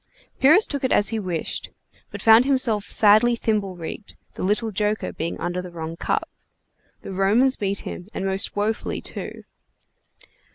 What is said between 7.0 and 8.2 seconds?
The Romans beat him,